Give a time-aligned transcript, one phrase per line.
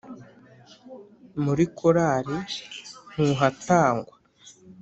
[1.43, 2.37] muri korali
[3.11, 4.13] ntuhatangwa